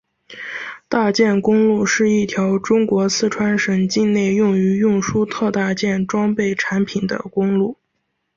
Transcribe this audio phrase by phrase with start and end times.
[0.89, 7.77] 大件公路是一条中国四川省境内用于运输特大件装备产品的公路。